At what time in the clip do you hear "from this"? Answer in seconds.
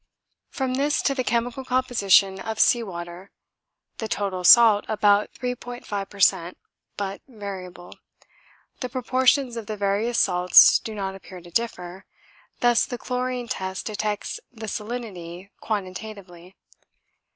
0.49-0.99